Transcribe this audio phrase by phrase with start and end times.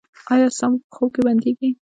[0.33, 1.69] ایا ساه مو په خوب کې بندیږي؟